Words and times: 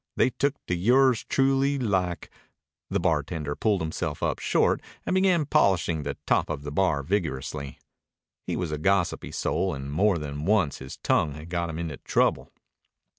They 0.15 0.31
look 0.41 0.55
to 0.65 0.73
yours 0.73 1.23
truly 1.29 1.77
like" 1.77 2.31
The 2.89 2.99
bartender 2.99 3.53
pulled 3.55 3.81
himself 3.81 4.23
up 4.23 4.39
short 4.39 4.81
and 5.05 5.13
began 5.13 5.45
polishing 5.45 6.01
the 6.01 6.17
top 6.25 6.49
of 6.49 6.63
the 6.63 6.71
bar 6.71 7.03
vigorously. 7.03 7.77
He 8.47 8.55
was 8.55 8.71
a 8.71 8.79
gossipy 8.79 9.31
soul, 9.31 9.75
and 9.75 9.91
more 9.91 10.17
than 10.17 10.45
once 10.45 10.79
his 10.79 10.97
tongue 10.97 11.33
had 11.33 11.49
got 11.49 11.69
him 11.69 11.77
into 11.77 11.97
trouble. 11.97 12.51